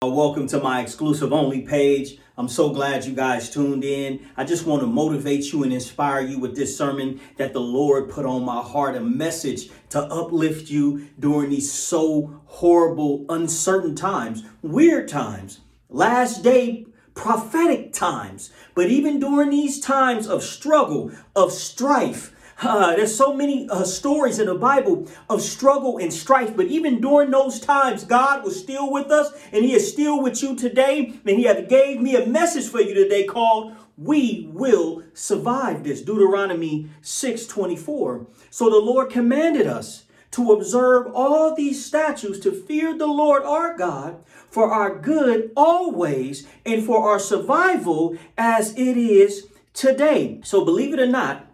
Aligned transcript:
Uh, 0.00 0.06
welcome 0.06 0.46
to 0.46 0.60
my 0.60 0.80
exclusive 0.80 1.32
only 1.32 1.62
page. 1.62 2.18
I'm 2.36 2.48
so 2.48 2.70
glad 2.70 3.04
you 3.04 3.16
guys 3.16 3.50
tuned 3.50 3.82
in. 3.82 4.20
I 4.36 4.44
just 4.44 4.64
want 4.64 4.80
to 4.82 4.86
motivate 4.86 5.52
you 5.52 5.64
and 5.64 5.72
inspire 5.72 6.20
you 6.20 6.38
with 6.38 6.54
this 6.54 6.78
sermon 6.78 7.20
that 7.36 7.52
the 7.52 7.60
Lord 7.60 8.08
put 8.08 8.24
on 8.24 8.44
my 8.44 8.62
heart 8.62 8.94
a 8.94 9.00
message 9.00 9.70
to 9.88 10.00
uplift 10.00 10.70
you 10.70 11.08
during 11.18 11.50
these 11.50 11.72
so 11.72 12.40
horrible, 12.46 13.26
uncertain 13.28 13.96
times, 13.96 14.44
weird 14.62 15.08
times, 15.08 15.62
last 15.88 16.44
day 16.44 16.86
prophetic 17.14 17.92
times. 17.92 18.52
But 18.76 18.90
even 18.90 19.18
during 19.18 19.50
these 19.50 19.80
times 19.80 20.28
of 20.28 20.44
struggle, 20.44 21.10
of 21.34 21.50
strife, 21.50 22.32
uh, 22.60 22.96
there's 22.96 23.14
so 23.14 23.32
many 23.32 23.68
uh, 23.68 23.84
stories 23.84 24.38
in 24.38 24.46
the 24.46 24.54
Bible 24.54 25.06
of 25.30 25.40
struggle 25.42 25.98
and 25.98 26.12
strife, 26.12 26.56
but 26.56 26.66
even 26.66 27.00
during 27.00 27.30
those 27.30 27.60
times, 27.60 28.04
God 28.04 28.44
was 28.44 28.58
still 28.58 28.90
with 28.90 29.10
us, 29.10 29.32
and 29.52 29.64
He 29.64 29.74
is 29.74 29.90
still 29.90 30.20
with 30.20 30.42
you 30.42 30.56
today. 30.56 31.14
And 31.24 31.38
He 31.38 31.44
have 31.44 31.68
gave 31.68 32.00
me 32.00 32.16
a 32.16 32.26
message 32.26 32.68
for 32.68 32.80
you 32.80 32.94
today 32.94 33.24
called 33.24 33.74
"We 33.96 34.48
will 34.52 35.04
survive 35.14 35.84
this." 35.84 36.02
Deuteronomy 36.02 36.90
6:24. 37.00 38.26
So 38.50 38.68
the 38.68 38.76
Lord 38.76 39.10
commanded 39.10 39.66
us 39.66 40.04
to 40.32 40.52
observe 40.52 41.06
all 41.14 41.54
these 41.54 41.84
statutes, 41.84 42.38
to 42.40 42.52
fear 42.52 42.96
the 42.96 43.06
Lord 43.06 43.44
our 43.44 43.76
God 43.76 44.16
for 44.50 44.72
our 44.72 44.98
good 44.98 45.52
always, 45.56 46.46
and 46.66 46.84
for 46.84 47.08
our 47.08 47.18
survival 47.18 48.16
as 48.36 48.72
it 48.76 48.96
is 48.96 49.46
today. 49.74 50.40
So 50.42 50.64
believe 50.64 50.92
it 50.92 51.00
or 51.00 51.06
not. 51.06 51.47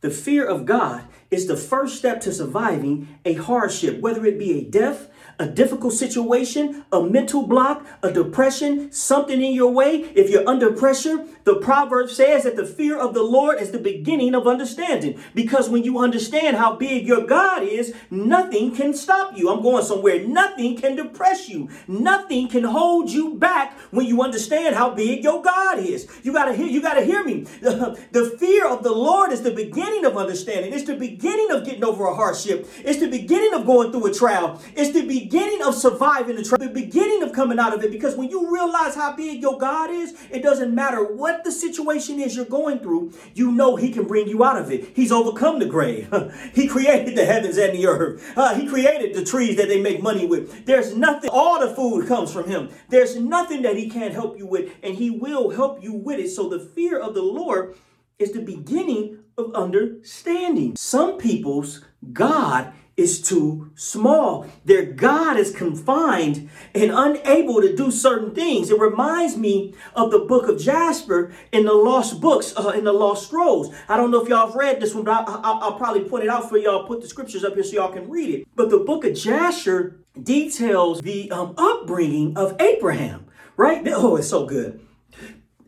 The 0.00 0.10
fear 0.10 0.46
of 0.46 0.64
God 0.64 1.04
is 1.30 1.46
the 1.46 1.56
first 1.56 1.96
step 1.96 2.20
to 2.20 2.32
surviving 2.32 3.18
a 3.24 3.34
hardship, 3.34 4.00
whether 4.00 4.24
it 4.24 4.38
be 4.38 4.58
a 4.58 4.64
death, 4.64 5.07
a 5.38 5.46
difficult 5.46 5.92
situation, 5.92 6.84
a 6.90 7.02
mental 7.02 7.46
block, 7.46 7.86
a 8.02 8.12
depression, 8.12 8.90
something 8.90 9.40
in 9.40 9.52
your 9.52 9.70
way. 9.70 10.00
If 10.14 10.30
you're 10.30 10.48
under 10.48 10.72
pressure, 10.72 11.26
the 11.44 11.56
proverb 11.56 12.10
says 12.10 12.42
that 12.42 12.56
the 12.56 12.66
fear 12.66 12.98
of 12.98 13.14
the 13.14 13.22
Lord 13.22 13.60
is 13.60 13.70
the 13.70 13.78
beginning 13.78 14.34
of 14.34 14.48
understanding. 14.48 15.18
Because 15.34 15.68
when 15.68 15.84
you 15.84 15.98
understand 15.98 16.56
how 16.56 16.74
big 16.74 17.06
your 17.06 17.24
God 17.24 17.62
is, 17.62 17.94
nothing 18.10 18.74
can 18.74 18.92
stop 18.94 19.36
you. 19.36 19.48
I'm 19.48 19.62
going 19.62 19.84
somewhere. 19.84 20.26
Nothing 20.26 20.76
can 20.76 20.96
depress 20.96 21.48
you. 21.48 21.68
Nothing 21.86 22.48
can 22.48 22.64
hold 22.64 23.10
you 23.10 23.36
back 23.36 23.78
when 23.92 24.06
you 24.06 24.22
understand 24.22 24.74
how 24.74 24.90
big 24.90 25.22
your 25.22 25.40
God 25.40 25.78
is. 25.78 26.08
You 26.24 26.32
gotta 26.32 26.52
hear, 26.52 26.66
you 26.66 26.82
gotta 26.82 27.04
hear 27.04 27.22
me. 27.22 27.42
The, 27.60 27.98
the 28.12 28.36
fear 28.38 28.66
of 28.66 28.82
the 28.82 28.92
Lord 28.92 29.30
is 29.30 29.42
the 29.42 29.52
beginning 29.52 30.04
of 30.04 30.16
understanding. 30.16 30.72
It's 30.72 30.84
the 30.84 30.96
beginning 30.96 31.52
of 31.52 31.64
getting 31.64 31.84
over 31.84 32.06
a 32.06 32.14
hardship. 32.14 32.68
It's 32.78 32.98
the 32.98 33.08
beginning 33.08 33.54
of 33.54 33.64
going 33.64 33.92
through 33.92 34.06
a 34.06 34.12
trial. 34.12 34.60
It's 34.74 34.92
the 34.92 35.06
beginning 35.06 35.27
of 35.62 35.74
surviving 35.74 36.36
the 36.36 36.42
trial, 36.42 36.58
the 36.58 36.68
beginning 36.68 37.22
of 37.22 37.32
coming 37.32 37.58
out 37.58 37.74
of 37.74 37.82
it. 37.84 37.90
Because 37.90 38.16
when 38.16 38.28
you 38.28 38.52
realize 38.52 38.94
how 38.94 39.14
big 39.14 39.40
your 39.40 39.58
God 39.58 39.90
is, 39.90 40.14
it 40.30 40.42
doesn't 40.42 40.74
matter 40.74 41.02
what 41.04 41.28
what 41.28 41.44
the 41.44 41.52
situation 41.52 42.18
is 42.18 42.34
you're 42.34 42.46
going 42.46 42.80
through, 42.80 43.12
you 43.34 43.52
know 43.52 43.76
He 43.76 43.92
can 43.92 44.06
bring 44.06 44.28
you 44.28 44.42
out 44.42 44.58
of 44.58 44.72
it. 44.72 44.96
He's 44.96 45.12
overcome 45.12 45.58
the 45.58 45.66
grave. 45.66 46.12
he 46.54 46.66
created 46.66 47.16
the 47.16 47.24
heavens 47.26 47.58
and 47.58 47.76
the 47.76 47.86
earth. 47.86 48.32
Uh, 48.36 48.54
he 48.54 48.66
created 48.66 49.14
the 49.14 49.24
trees 49.24 49.56
that 49.56 49.68
they 49.68 49.80
make 49.80 50.02
money 50.02 50.26
with. 50.26 50.64
There's 50.64 50.96
nothing, 50.96 51.30
all 51.30 51.60
the 51.60 51.74
food 51.74 52.08
comes 52.08 52.32
from 52.32 52.48
Him. 52.48 52.70
There's 52.88 53.16
nothing 53.16 53.62
that 53.62 53.76
He 53.76 53.90
can't 53.90 54.14
help 54.14 54.38
you 54.38 54.46
with, 54.46 54.72
and 54.82 54.94
He 54.94 55.10
will 55.10 55.50
help 55.50 55.82
you 55.82 55.92
with 55.92 56.18
it. 56.18 56.30
So 56.30 56.48
the 56.48 56.60
fear 56.60 56.98
of 56.98 57.14
the 57.14 57.22
Lord 57.22 57.76
is 58.18 58.32
the 58.32 58.40
beginning 58.42 59.18
of 59.36 59.54
understanding. 59.54 60.76
Some 60.76 61.18
people's 61.18 61.84
God 62.12 62.72
is 62.98 63.22
too 63.22 63.70
small. 63.76 64.46
Their 64.64 64.84
God 64.84 65.38
is 65.38 65.54
confined 65.54 66.50
and 66.74 66.90
unable 66.92 67.62
to 67.62 67.74
do 67.74 67.90
certain 67.92 68.34
things. 68.34 68.70
It 68.70 68.78
reminds 68.78 69.36
me 69.36 69.74
of 69.94 70.10
the 70.10 70.18
book 70.18 70.48
of 70.48 70.60
Jasher 70.60 71.32
in 71.52 71.64
the 71.64 71.72
lost 71.72 72.20
books, 72.20 72.52
uh, 72.56 72.70
in 72.70 72.84
the 72.84 72.92
lost 72.92 73.28
scrolls. 73.28 73.74
I 73.88 73.96
don't 73.96 74.10
know 74.10 74.20
if 74.20 74.28
y'all 74.28 74.48
have 74.48 74.56
read 74.56 74.80
this 74.80 74.94
one, 74.94 75.04
but 75.04 75.28
I, 75.28 75.68
will 75.68 75.78
probably 75.78 76.04
point 76.04 76.24
it 76.24 76.30
out 76.30 76.48
for 76.48 76.58
y'all, 76.58 76.86
put 76.86 77.00
the 77.00 77.08
scriptures 77.08 77.44
up 77.44 77.54
here 77.54 77.62
so 77.62 77.76
y'all 77.76 77.92
can 77.92 78.10
read 78.10 78.34
it. 78.34 78.48
But 78.56 78.68
the 78.68 78.78
book 78.78 79.04
of 79.04 79.14
Jasher 79.14 80.00
details 80.20 81.00
the 81.00 81.30
um, 81.30 81.54
upbringing 81.56 82.36
of 82.36 82.60
Abraham, 82.60 83.26
right? 83.56 83.86
Oh, 83.86 84.16
it's 84.16 84.28
so 84.28 84.44
good 84.44 84.80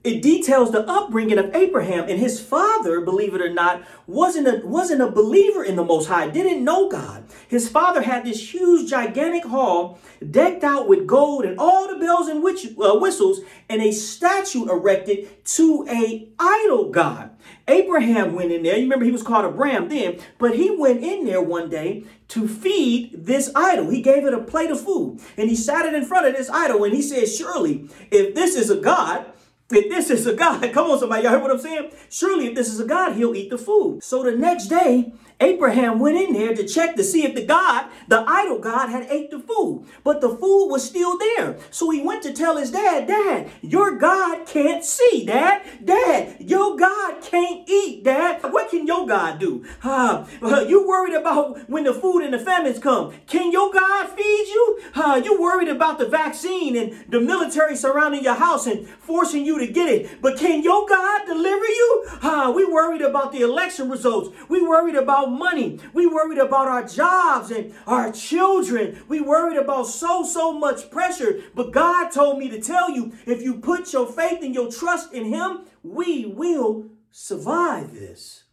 it 0.03 0.23
details 0.23 0.73
the 0.73 0.89
upbringing 0.89 1.39
of 1.39 1.55
Abraham 1.55 2.09
and 2.09 2.19
his 2.19 2.41
father, 2.41 3.03
believe 3.03 3.35
it 3.35 3.43
or 3.43 3.53
not, 3.53 3.83
wasn't 4.07 4.49
a 4.49 4.67
wasn't 4.67 5.03
a 5.03 5.11
believer 5.11 5.63
in 5.63 5.77
the 5.77 5.85
Most 5.85 6.07
High, 6.07 6.29
didn't 6.29 6.65
know 6.65 6.89
God. 6.89 7.25
His 7.49 7.69
father 7.69 8.01
had 8.01 8.25
this 8.25 8.55
huge, 8.55 8.89
gigantic 8.89 9.45
hall 9.45 9.99
decked 10.31 10.65
out 10.65 10.89
with 10.89 11.07
gold 11.07 11.45
and 11.45 11.59
all 11.59 11.87
the 11.87 11.99
bells 11.99 12.29
and 12.29 12.39
uh, 12.39 12.99
whistles, 12.99 13.41
and 13.69 13.83
a 13.83 13.93
statue 13.93 14.71
erected 14.71 15.45
to 15.45 15.87
a 15.91 16.29
idol 16.39 16.91
god. 16.91 17.31
Abram 17.69 18.35
went 18.35 18.53
in 18.53 18.63
there. 18.63 18.77
You 18.77 18.85
remember 18.85 19.05
he 19.05 19.13
was 19.13 19.23
called 19.23 19.53
Abraham 19.53 19.89
then, 19.89 20.19
but 20.39 20.57
he 20.57 20.71
went 20.71 21.05
in 21.05 21.25
there 21.25 21.43
one 21.43 21.69
day 21.69 22.05
to 22.29 22.49
feed 22.49 23.27
this 23.27 23.51
idol. 23.55 23.91
He 23.91 24.01
gave 24.01 24.25
it 24.25 24.33
a 24.33 24.41
plate 24.41 24.71
of 24.71 24.81
food 24.81 25.21
and 25.37 25.51
he 25.51 25.57
sat 25.57 25.85
it 25.85 25.95
in 25.95 26.05
front 26.05 26.27
of 26.27 26.35
this 26.35 26.49
idol 26.49 26.85
and 26.85 26.95
he 26.95 27.03
said, 27.03 27.29
"Surely, 27.29 27.89
if 28.11 28.35
this 28.35 28.57
is 28.57 28.71
a 28.71 28.77
god." 28.77 29.27
If 29.71 29.89
this 29.89 30.11
is 30.11 30.27
a 30.27 30.35
God, 30.35 30.61
come 30.73 30.91
on, 30.91 30.99
somebody, 30.99 31.23
y'all 31.25 31.33
hear 31.33 31.41
what 31.41 31.51
I'm 31.51 31.59
saying? 31.59 31.91
Surely, 32.11 32.49
if 32.49 32.55
this 32.55 32.69
is 32.69 32.81
a 32.81 32.87
God, 32.87 33.15
he'll 33.15 33.35
eat 33.35 33.51
the 33.51 33.59
food. 33.59 34.03
So 34.03 34.23
the 34.23 34.33
next 34.33 34.67
day, 34.67 35.13
Abraham 35.41 35.99
went 35.99 36.19
in 36.19 36.35
there 36.35 36.55
to 36.55 36.67
check 36.67 36.97
to 36.97 37.05
see 37.05 37.25
if 37.25 37.35
the 37.35 37.45
God, 37.45 37.91
the 38.09 38.25
idol 38.29 38.59
God, 38.59 38.89
had 38.91 39.07
ate 39.11 39.31
the 39.31 39.41
food. 39.41 39.87
But 40.05 40.21
the 40.21 40.29
food 40.29 40.69
was 40.69 40.85
still 40.85 41.17
there. 41.17 41.59
So 41.71 41.91
he 41.91 42.03
went 42.03 42.23
to 42.25 42.33
tell 42.33 42.57
his 42.57 42.71
dad, 42.71 43.07
Dad, 43.07 43.51
your 43.63 43.97
God 43.97 44.47
can't 44.47 44.85
see, 44.85 45.25
Dad. 45.25 45.63
Dad, 45.85 46.37
your 46.41 46.77
God 46.77 47.23
can't 47.23 47.69
eat, 47.69 48.05
Dad. 48.05 48.43
What 48.43 48.71
can 48.71 48.87
your 48.87 49.07
God 49.07 49.39
do? 49.39 49.65
Uh, 49.83 50.27
you 50.69 50.87
worried 50.87 51.15
about 51.15 51.69
when 51.71 51.85
the 51.85 51.95
food 51.95 52.23
and 52.23 52.35
the 52.35 52.39
famines 52.39 52.79
come. 52.79 53.15
Can 53.27 53.51
your 53.51 53.73
God 53.73 54.09
feed 54.11 54.47
you? 54.49 54.81
Uh, 54.95 55.21
you 55.25 55.41
worried 55.41 55.69
about 55.69 55.99
the 55.99 56.07
vaccine 56.07 56.77
and 56.77 57.05
the 57.09 57.21
military 57.21 57.77
surrounding 57.77 58.23
your 58.23 58.35
house 58.35 58.67
and 58.67 58.87
forcing 58.89 59.45
you 59.47 59.59
to 59.59 59.67
get 59.67 59.89
it. 59.89 60.21
But 60.21 60.39
can 60.39 60.63
your 60.63 60.87
God 60.87 61.27
deliver 61.27 61.65
you? 61.65 62.05
Uh, 62.23 62.53
we 62.55 62.65
worried 62.65 63.03
about 63.03 63.33
the 63.33 63.41
election 63.41 63.89
results. 63.89 64.37
We 64.49 64.61
worried 64.67 64.97
about 64.97 65.30
money. 65.31 65.81
We 65.93 66.07
worried 66.07 66.39
about 66.39 66.69
our 66.69 66.85
jobs 66.85 67.51
and 67.51 67.75
our 67.87 68.13
children. 68.13 69.03
We 69.09 69.21
worried 69.21 69.57
about 69.57 69.87
so, 69.87 70.25
so 70.25 70.53
much 70.53 70.91
pressure. 70.91 71.43
But 71.55 71.73
God 71.73 72.11
told 72.11 72.39
me 72.39 72.49
to 72.51 72.61
tell 72.61 72.91
you 72.91 73.13
if 73.27 73.43
you 73.43 73.59
put 73.59 73.93
your 73.93 74.07
faith 74.07 74.43
and 74.43 74.55
your 74.55 74.71
trust 74.71 75.13
in 75.13 75.27
Him, 75.27 75.61
we 75.83 76.27
will 76.27 76.87
survive 77.11 77.95
this. 77.95 78.45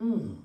Mm. 0.00 0.38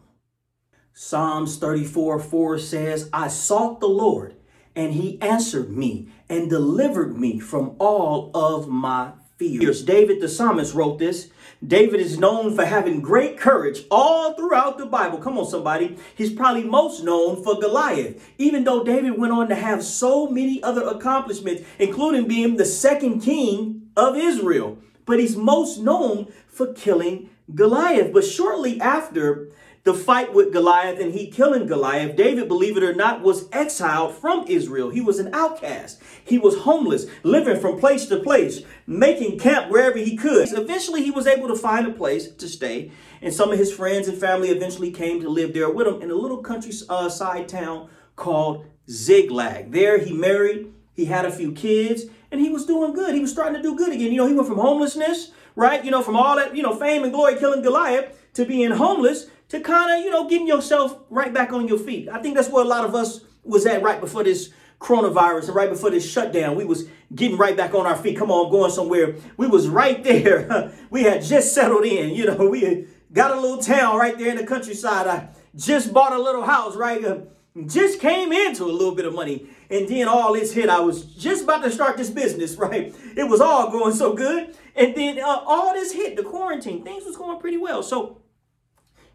Psalms 0.94 1.58
34 1.58 2.20
4 2.20 2.60
says, 2.60 3.10
I 3.12 3.28
sought 3.28 3.80
the 3.80 3.88
Lord, 3.88 4.36
and 4.76 4.94
He 4.94 5.22
answered 5.22 5.70
me 5.70 6.10
and 6.30 6.50
delivered 6.50 7.18
me 7.18 7.40
from 7.40 7.76
all 7.80 8.32
of 8.36 8.68
my 8.68 9.14
fears. 9.50 9.84
David 9.84 10.22
the 10.22 10.30
psalmist 10.30 10.74
wrote 10.74 11.00
this. 11.00 11.30
David 11.66 12.00
is 12.00 12.18
known 12.18 12.56
for 12.56 12.66
having 12.66 13.02
great 13.02 13.38
courage 13.38 13.84
all 13.90 14.34
throughout 14.34 14.78
the 14.78 14.86
Bible. 14.86 15.18
Come 15.18 15.38
on, 15.38 15.46
somebody. 15.46 15.98
He's 16.16 16.34
probably 16.34 16.64
most 16.64 17.04
known 17.04 17.42
for 17.42 17.60
Goliath, 17.60 18.32
even 18.38 18.64
though 18.64 18.84
David 18.84 19.18
went 19.18 19.32
on 19.32 19.48
to 19.50 19.56
have 19.56 19.84
so 19.84 20.28
many 20.28 20.62
other 20.62 20.84
accomplishments, 20.86 21.64
including 21.80 22.28
being 22.28 22.58
the 22.58 22.66
second 22.66 23.22
king 23.22 23.90
of 23.96 24.18
Israel. 24.18 24.78
But 25.06 25.20
he's 25.20 25.38
most 25.38 25.80
known 25.80 26.32
for 26.48 26.74
killing 26.74 27.30
Goliath. 27.54 28.14
But 28.14 28.26
shortly 28.26 28.80
after 28.82 29.50
the 29.84 29.94
fight 29.94 30.34
with 30.34 30.54
Goliath 30.54 31.00
and 31.00 31.14
he 31.14 31.30
killing 31.30 31.68
Goliath, 31.68 32.16
David, 32.16 32.48
believe 32.48 32.78
it 32.78 32.84
or 32.84 32.94
not, 32.94 33.22
was 33.22 33.50
exiled 33.52 34.16
from 34.16 34.46
Israel. 34.48 34.90
He 34.90 35.02
was 35.02 35.20
an 35.20 35.34
outcast. 35.34 36.02
He 36.24 36.38
was 36.38 36.60
homeless, 36.60 37.06
living 37.24 37.60
from 37.60 37.80
place 37.80 38.06
to 38.06 38.20
place, 38.20 38.62
making 38.88 39.40
camp 39.40 39.70
wherever 39.70 39.98
he 39.98 40.16
could. 40.16 40.48
Eventually, 40.54 41.04
he 41.04 41.12
was 41.12 41.28
able 41.28 41.50
to 41.50 41.56
find 41.56 41.86
a 41.86 41.92
place 41.92 42.32
to 42.32 42.48
stay, 42.48 42.92
and 43.22 43.34
some 43.34 43.52
of 43.52 43.60
his 43.60 43.74
friends 43.74 44.08
and 44.08 44.18
family 44.18 44.50
eventually 44.50 44.92
came 44.92 45.20
to 45.20 45.30
live 45.30 45.54
there 45.54 45.70
with 45.70 45.88
him 45.88 46.02
in 46.02 46.10
a 46.10 46.16
little 46.16 46.42
countryside 46.42 47.44
uh, 47.44 47.48
town 47.48 47.90
called 48.16 48.66
Ziklag. 48.90 49.72
There, 49.74 49.98
he 49.98 50.14
married, 50.14 50.74
he 50.94 51.06
had 51.06 51.26
a 51.26 51.32
few 51.32 51.52
kids, 51.52 52.06
and 52.32 52.40
he 52.40 52.50
was 52.50 52.66
doing 52.66 52.94
good. 52.94 53.14
He 53.14 53.20
was 53.20 53.32
starting 53.32 53.56
to 53.56 53.62
do 53.62 53.76
good 53.76 53.92
again. 53.92 54.12
You 54.12 54.18
know, 54.18 54.28
he 54.28 54.34
went 54.34 54.48
from 54.48 54.60
homelessness, 54.60 55.32
right? 55.56 55.84
You 55.84 55.92
know, 55.92 56.02
from 56.02 56.16
all 56.16 56.38
that, 56.38 56.56
you 56.56 56.64
know, 56.64 56.76
fame 56.76 57.04
and 57.04 57.12
glory 57.12 57.36
killing 57.36 57.62
Goliath 57.62 58.18
to 58.34 58.46
being 58.46 58.72
homeless 58.72 59.28
to 59.54 59.60
kind 59.60 59.92
of, 59.92 60.04
you 60.04 60.10
know, 60.10 60.28
getting 60.28 60.48
yourself 60.48 60.98
right 61.12 61.32
back 61.32 61.54
on 61.54 61.68
your 61.68 61.78
feet. 61.78 62.10
I 62.10 62.20
think 62.20 62.36
that's 62.36 62.50
where 62.50 62.66
a 62.66 62.68
lot 62.68 62.86
of 62.86 62.96
us 62.96 63.22
was 63.44 63.68
at 63.68 63.84
right 63.84 64.02
before 64.02 64.24
this 64.24 64.50
coronavirus 64.80 65.46
and 65.46 65.56
right 65.56 65.70
before 65.70 65.92
this 65.92 66.12
shutdown. 66.12 66.56
We 66.56 66.66
was 66.66 66.88
getting 67.14 67.38
right 67.38 67.56
back 67.56 67.76
on 67.76 67.86
our 67.86 67.96
feet. 67.96 68.18
Come 68.18 68.32
on, 68.32 68.50
going 68.50 68.72
somewhere. 68.72 69.16
We 69.38 69.46
was 69.46 69.68
right 69.70 70.04
there. 70.04 70.74
we 70.90 71.04
had 71.04 71.22
just 71.22 71.54
settled 71.54 71.86
in. 71.86 72.16
You 72.16 72.26
know, 72.26 72.50
we 72.50 72.88
got 73.14 73.30
a 73.30 73.40
little 73.40 73.60
town 73.60 74.00
right 74.00 74.18
there 74.18 74.32
in 74.32 74.38
the 74.38 74.46
countryside. 74.48 75.06
I 75.06 75.30
just 75.56 75.94
bought 75.94 76.14
a 76.14 76.20
little 76.20 76.44
house, 76.44 76.76
right? 76.76 77.06
Uh, 77.06 77.20
just 77.68 78.00
came 78.00 78.34
into 78.34 78.64
a 78.64 78.74
little 78.74 78.96
bit 78.96 79.06
of 79.06 79.14
money 79.14 79.48
And 79.70 79.88
then 79.88 80.08
all 80.08 80.34
this 80.34 80.52
hit. 80.52 80.68
I 80.68 80.80
was 80.80 81.04
just 81.04 81.44
about 81.44 81.62
to 81.62 81.70
start 81.70 81.96
this 81.96 82.10
business, 82.10 82.56
right? 82.58 82.92
It 83.16 83.30
was 83.30 83.40
all 83.40 83.70
going 83.70 83.94
so 83.94 84.14
good. 84.14 84.58
And 84.76 84.96
then 84.96 85.20
uh, 85.20 85.44
all 85.46 85.74
this 85.74 85.92
hit, 85.92 86.16
the 86.16 86.24
quarantine, 86.24 86.84
things 86.84 87.06
was 87.06 87.16
going 87.16 87.40
pretty 87.40 87.58
well. 87.58 87.84
So 87.84 88.23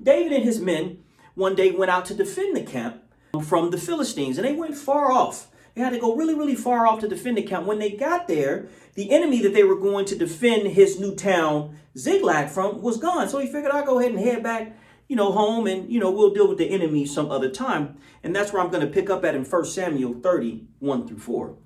David 0.02 0.32
and 0.32 0.44
his 0.44 0.60
men 0.60 0.98
one 1.34 1.54
day 1.54 1.70
went 1.70 1.90
out 1.90 2.04
to 2.06 2.14
defend 2.14 2.56
the 2.56 2.62
camp 2.62 3.02
from 3.44 3.70
the 3.70 3.78
Philistines, 3.78 4.38
and 4.38 4.46
they 4.46 4.54
went 4.54 4.76
far 4.76 5.12
off. 5.12 5.48
They 5.74 5.82
had 5.82 5.92
to 5.92 6.00
go 6.00 6.16
really, 6.16 6.34
really 6.34 6.56
far 6.56 6.86
off 6.86 7.00
to 7.00 7.08
defend 7.08 7.36
the 7.36 7.42
camp. 7.42 7.66
When 7.66 7.78
they 7.78 7.90
got 7.90 8.26
there, 8.26 8.68
the 8.94 9.12
enemy 9.12 9.40
that 9.42 9.54
they 9.54 9.62
were 9.62 9.78
going 9.78 10.06
to 10.06 10.16
defend 10.16 10.66
his 10.68 10.98
new 10.98 11.14
town, 11.14 11.78
Ziklag, 11.96 12.48
from 12.48 12.82
was 12.82 12.96
gone. 12.96 13.28
So 13.28 13.38
he 13.38 13.46
figured 13.46 13.70
I'll 13.70 13.84
go 13.84 14.00
ahead 14.00 14.10
and 14.10 14.20
head 14.20 14.42
back, 14.42 14.76
you 15.06 15.14
know, 15.14 15.30
home 15.30 15.68
and, 15.68 15.88
you 15.88 16.00
know, 16.00 16.10
we'll 16.10 16.34
deal 16.34 16.48
with 16.48 16.58
the 16.58 16.68
enemy 16.68 17.06
some 17.06 17.30
other 17.30 17.48
time. 17.48 17.96
And 18.24 18.34
that's 18.34 18.52
where 18.52 18.60
I'm 18.60 18.70
going 18.70 18.84
to 18.84 18.92
pick 18.92 19.08
up 19.08 19.24
at 19.24 19.36
in 19.36 19.44
1 19.44 19.64
Samuel 19.66 20.14
30, 20.14 20.66
1 20.80 21.06
through 21.06 21.18
4. 21.18 21.56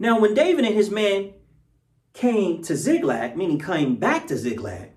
Now, 0.00 0.18
when 0.18 0.34
David 0.34 0.64
and 0.64 0.74
his 0.74 0.90
men 0.90 1.34
came 2.12 2.62
to 2.62 2.76
Ziklag, 2.76 3.36
meaning 3.36 3.60
came 3.60 3.96
back 3.96 4.26
to 4.26 4.36
Ziklag, 4.36 4.90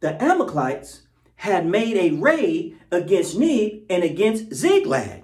the 0.00 0.22
Amalekites 0.22 1.05
had 1.36 1.66
made 1.66 1.96
a 1.96 2.16
raid 2.16 2.76
against 2.90 3.38
Negeb 3.38 3.84
and 3.88 4.02
against 4.02 4.54
Ziklag. 4.54 5.22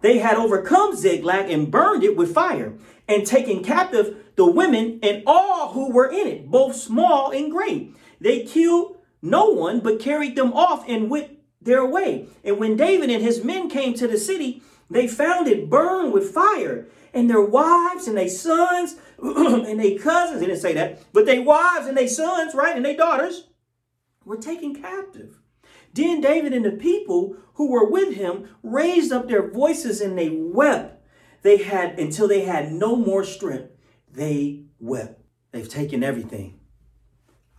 They 0.00 0.18
had 0.18 0.36
overcome 0.36 0.96
Ziklag 0.96 1.50
and 1.50 1.70
burned 1.70 2.02
it 2.02 2.16
with 2.16 2.34
fire 2.34 2.74
and 3.08 3.26
taken 3.26 3.62
captive 3.62 4.16
the 4.36 4.50
women 4.50 4.98
and 5.02 5.22
all 5.26 5.72
who 5.72 5.92
were 5.92 6.10
in 6.10 6.26
it, 6.26 6.50
both 6.50 6.74
small 6.74 7.30
and 7.30 7.50
great. 7.50 7.94
They 8.20 8.44
killed 8.44 8.96
no 9.20 9.50
one, 9.50 9.80
but 9.80 10.00
carried 10.00 10.36
them 10.36 10.52
off 10.52 10.84
and 10.88 11.10
went 11.10 11.38
their 11.60 11.86
way. 11.86 12.26
And 12.42 12.58
when 12.58 12.76
David 12.76 13.10
and 13.10 13.22
his 13.22 13.44
men 13.44 13.68
came 13.68 13.94
to 13.94 14.08
the 14.08 14.18
city, 14.18 14.62
they 14.90 15.06
found 15.06 15.48
it 15.48 15.70
burned 15.70 16.12
with 16.12 16.32
fire, 16.32 16.88
and 17.14 17.30
their 17.30 17.44
wives 17.44 18.08
and 18.08 18.16
their 18.16 18.28
sons 18.28 18.96
and 19.22 19.80
their 19.80 19.98
cousins, 19.98 20.40
they 20.40 20.46
didn't 20.46 20.60
say 20.60 20.74
that, 20.74 21.02
but 21.12 21.26
their 21.26 21.42
wives 21.42 21.86
and 21.86 21.96
their 21.96 22.08
sons, 22.08 22.54
right, 22.54 22.76
and 22.76 22.84
their 22.84 22.96
daughters 22.96 23.48
were 24.24 24.36
taken 24.36 24.74
captive. 24.74 25.38
Then 25.92 26.20
David 26.20 26.52
and 26.52 26.64
the 26.64 26.72
people 26.72 27.36
who 27.54 27.70
were 27.70 27.88
with 27.88 28.14
him 28.14 28.48
raised 28.62 29.12
up 29.12 29.28
their 29.28 29.50
voices 29.50 30.00
and 30.00 30.16
they 30.16 30.30
wept. 30.30 31.02
They 31.42 31.58
had 31.58 31.98
until 31.98 32.28
they 32.28 32.42
had 32.42 32.72
no 32.72 32.96
more 32.96 33.24
strength. 33.24 33.70
They 34.10 34.64
wept. 34.78 35.20
They've 35.50 35.68
taken 35.68 36.02
everything. 36.02 36.60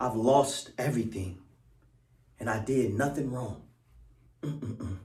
I've 0.00 0.16
lost 0.16 0.72
everything. 0.78 1.38
And 2.40 2.50
I 2.50 2.64
did 2.64 2.94
nothing 2.94 3.30
wrong. 3.30 3.62
Mm-mm-mm. 4.42 4.98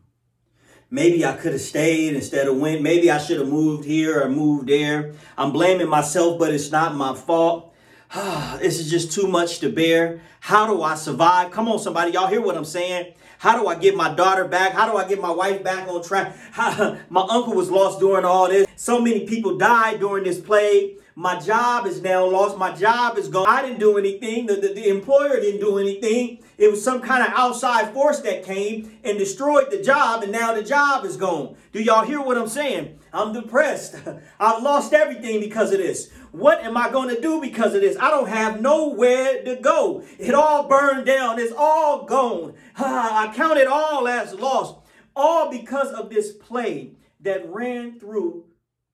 Maybe 0.91 1.23
I 1.23 1.33
could 1.33 1.51
have 1.51 1.61
stayed 1.61 2.15
instead 2.15 2.47
of 2.47 2.57
went. 2.57 2.81
Maybe 2.81 3.11
I 3.11 3.19
should 3.19 3.39
have 3.39 3.47
moved 3.47 3.85
here 3.85 4.23
or 4.23 4.29
moved 4.29 4.69
there. 4.69 5.13
I'm 5.37 5.51
blaming 5.51 5.87
myself, 5.87 6.39
but 6.39 6.51
it's 6.51 6.71
not 6.71 6.95
my 6.95 7.13
fault. 7.13 7.75
this 8.59 8.79
is 8.79 8.89
just 8.89 9.11
too 9.11 9.27
much 9.27 9.59
to 9.59 9.69
bear. 9.69 10.21
How 10.39 10.65
do 10.65 10.81
I 10.81 10.95
survive? 10.95 11.51
Come 11.51 11.67
on, 11.67 11.77
somebody. 11.77 12.13
Y'all 12.13 12.27
hear 12.27 12.41
what 12.41 12.57
I'm 12.57 12.65
saying? 12.65 13.13
How 13.39 13.57
do 13.57 13.69
I 13.69 13.75
get 13.75 13.95
my 13.95 14.13
daughter 14.13 14.43
back? 14.43 14.73
How 14.73 14.91
do 14.91 14.97
I 14.97 15.07
get 15.07 15.21
my 15.21 15.31
wife 15.31 15.63
back 15.63 15.87
on 15.87 16.03
track? 16.03 16.35
My 17.09 17.25
uncle 17.29 17.53
was 17.53 17.71
lost 17.71 18.01
during 18.01 18.25
all 18.25 18.49
this. 18.49 18.67
So 18.75 18.99
many 18.99 19.25
people 19.25 19.57
died 19.57 20.01
during 20.01 20.25
this 20.25 20.41
plague. 20.41 20.97
My 21.15 21.39
job 21.39 21.85
is 21.85 22.01
now 22.01 22.25
lost. 22.25 22.57
My 22.57 22.75
job 22.75 23.17
is 23.17 23.29
gone. 23.29 23.47
I 23.47 23.61
didn't 23.61 23.79
do 23.79 23.97
anything. 23.97 24.45
The, 24.45 24.55
the, 24.55 24.73
the 24.73 24.89
employer 24.89 25.39
didn't 25.39 25.61
do 25.61 25.77
anything. 25.77 26.39
It 26.59 26.69
was 26.69 26.83
some 26.83 26.99
kind 26.99 27.23
of 27.23 27.31
outside 27.39 27.93
force 27.93 28.19
that 28.19 28.43
came 28.43 28.99
and 29.05 29.17
destroyed 29.17 29.71
the 29.71 29.81
job, 29.81 30.23
and 30.23 30.31
now 30.33 30.53
the 30.53 30.61
job 30.61 31.05
is 31.05 31.15
gone. 31.15 31.55
Do 31.71 31.81
y'all 31.81 32.05
hear 32.05 32.21
what 32.21 32.37
I'm 32.37 32.49
saying? 32.49 32.99
I'm 33.13 33.31
depressed. 33.31 33.95
I've 34.39 34.61
lost 34.61 34.91
everything 34.91 35.39
because 35.39 35.71
of 35.71 35.77
this. 35.77 36.11
What 36.33 36.59
am 36.59 36.75
I 36.75 36.89
going 36.89 37.15
to 37.15 37.21
do 37.21 37.39
because 37.39 37.73
of 37.75 37.79
this? 37.79 37.95
I 37.97 38.09
don't 38.09 38.27
have 38.27 38.59
nowhere 38.59 39.41
to 39.45 39.55
go. 39.55 40.03
It 40.19 40.35
all 40.35 40.67
burned 40.67 41.05
down. 41.05 41.39
It's 41.39 41.53
all 41.57 42.03
gone. 42.03 42.55
I 42.75 43.31
count 43.33 43.57
it 43.57 43.67
all 43.67 44.05
as 44.09 44.33
lost. 44.33 44.75
All 45.15 45.49
because 45.49 45.93
of 45.93 46.09
this 46.09 46.33
plague 46.33 46.97
that 47.21 47.49
ran 47.49 47.97
through 47.97 48.47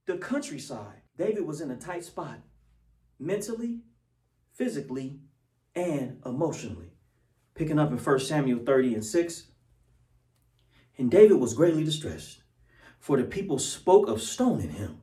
the 0.05 0.17
countryside. 0.17 1.01
David 1.17 1.47
was 1.47 1.61
in 1.61 1.71
a 1.71 1.77
tight 1.77 2.05
spot 2.05 2.41
mentally, 3.17 3.79
physically, 4.53 5.19
and 5.73 6.21
emotionally. 6.25 6.94
Picking 7.55 7.79
up 7.79 7.91
in 7.91 7.97
1 7.97 8.19
Samuel 8.19 8.59
30 8.59 8.95
and 8.95 9.03
6. 9.03 9.43
And 10.97 11.09
David 11.09 11.39
was 11.39 11.53
greatly 11.53 11.83
distressed, 11.83 12.41
for 12.99 13.17
the 13.17 13.23
people 13.23 13.59
spoke 13.59 14.07
of 14.07 14.21
stoning 14.21 14.69
him, 14.69 15.01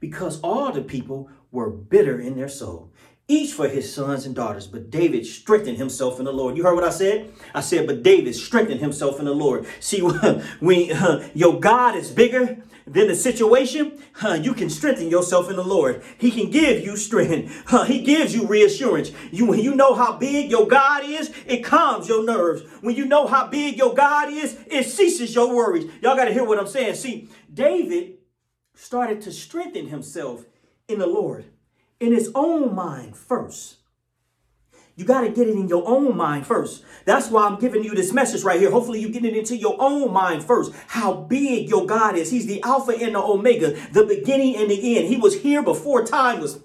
because 0.00 0.40
all 0.40 0.72
the 0.72 0.82
people 0.82 1.28
were 1.50 1.70
bitter 1.70 2.18
in 2.18 2.36
their 2.36 2.48
soul, 2.48 2.92
each 3.28 3.52
for 3.52 3.68
his 3.68 3.92
sons 3.94 4.24
and 4.24 4.34
daughters. 4.34 4.66
But 4.66 4.90
David 4.90 5.26
strengthened 5.26 5.76
himself 5.76 6.18
in 6.18 6.24
the 6.24 6.32
Lord. 6.32 6.56
You 6.56 6.62
heard 6.64 6.74
what 6.74 6.84
I 6.84 6.90
said? 6.90 7.30
I 7.54 7.60
said, 7.60 7.86
but 7.86 8.02
David 8.02 8.34
strengthened 8.34 8.80
himself 8.80 9.18
in 9.18 9.26
the 9.26 9.34
Lord. 9.34 9.66
See, 9.80 10.00
when 10.60 10.92
uh, 10.92 11.28
your 11.34 11.60
God 11.60 11.94
is 11.94 12.10
bigger 12.10 12.56
than 12.86 13.08
the 13.08 13.14
situation, 13.14 14.02
uh, 14.22 14.38
you 14.42 14.54
can 14.54 14.70
strengthen 14.70 15.10
yourself 15.10 15.50
in 15.50 15.56
the 15.56 15.64
Lord. 15.64 16.02
He 16.16 16.30
can 16.30 16.50
give 16.50 16.82
you 16.82 16.96
strength. 16.96 17.18
Uh, 17.68 17.84
he 17.84 18.00
gives 18.00 18.34
you 18.34 18.46
reassurance. 18.46 19.12
You, 19.30 19.44
when 19.44 19.60
you 19.60 19.74
know 19.74 19.94
how 19.94 20.16
big 20.16 20.50
your 20.50 20.66
God 20.66 21.04
is, 21.04 21.30
it 21.46 21.62
calms 21.62 22.08
your 22.08 22.24
nerves. 22.24 22.62
When 22.80 22.96
you 22.96 23.04
know 23.04 23.26
how 23.26 23.46
big 23.46 23.76
your 23.76 23.94
God 23.94 24.32
is, 24.32 24.56
it 24.66 24.84
ceases 24.84 25.34
your 25.34 25.54
worries. 25.54 25.84
Y'all 26.00 26.16
got 26.16 26.26
to 26.26 26.32
hear 26.32 26.44
what 26.44 26.58
I'm 26.58 26.66
saying. 26.66 26.94
See, 26.94 27.28
David 27.52 28.18
started 28.74 29.20
to 29.22 29.32
strengthen 29.32 29.88
himself 29.88 30.46
in 30.88 30.98
the 30.98 31.06
Lord, 31.06 31.44
in 32.00 32.12
his 32.12 32.30
own 32.34 32.74
mind 32.74 33.16
first. 33.16 33.76
You 34.96 35.04
got 35.04 35.20
to 35.20 35.28
get 35.28 35.46
it 35.46 35.54
in 35.54 35.68
your 35.68 35.86
own 35.86 36.16
mind 36.16 36.44
first. 36.44 36.82
That's 37.04 37.30
why 37.30 37.46
I'm 37.46 37.60
giving 37.60 37.84
you 37.84 37.94
this 37.94 38.12
message 38.12 38.42
right 38.42 38.58
here. 38.58 38.72
Hopefully, 38.72 39.00
you 39.00 39.08
get 39.10 39.24
it 39.24 39.36
into 39.36 39.56
your 39.56 39.76
own 39.78 40.12
mind 40.12 40.42
first. 40.42 40.72
How 40.88 41.12
big 41.12 41.68
your 41.68 41.86
God 41.86 42.16
is. 42.16 42.32
He's 42.32 42.46
the 42.46 42.60
Alpha 42.64 42.92
and 42.92 43.14
the 43.14 43.22
Omega, 43.22 43.76
the 43.92 44.04
beginning 44.04 44.56
and 44.56 44.68
the 44.68 44.98
end. 44.98 45.06
He 45.06 45.16
was 45.16 45.40
here 45.42 45.62
before 45.62 46.04
time 46.04 46.40
was. 46.40 46.58